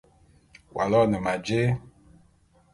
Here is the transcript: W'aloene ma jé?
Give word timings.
W'aloene 0.75 1.17
ma 1.25 1.33
jé? 1.45 1.61